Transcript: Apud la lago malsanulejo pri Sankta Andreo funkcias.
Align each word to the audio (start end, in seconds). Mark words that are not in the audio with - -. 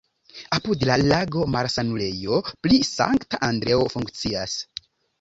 Apud 0.55 0.85
la 0.89 0.95
lago 1.11 1.43
malsanulejo 1.57 2.41
pri 2.65 2.83
Sankta 2.95 3.45
Andreo 3.53 3.89
funkcias. 3.97 4.61